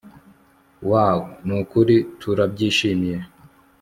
wooooww 0.87 1.19
nukuri 1.45 1.95
turabyishimiye 2.19 3.17